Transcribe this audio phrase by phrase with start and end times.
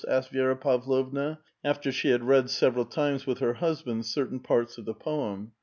[0.07, 4.85] "asked Vi^ra Pavlovna, after she had read several times with her bnsband certain parts of
[4.85, 5.51] the poem.